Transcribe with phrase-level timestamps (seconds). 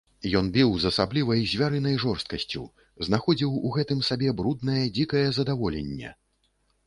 [0.37, 2.63] Ён біў з асаблівай звярынай жорсткасцю,
[3.09, 6.09] знаходзіў у гэтым сабе бруднае, дзікае здаволенне.